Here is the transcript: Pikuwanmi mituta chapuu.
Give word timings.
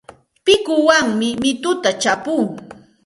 Pikuwanmi 0.45 1.29
mituta 1.41 1.89
chapuu. 2.01 2.45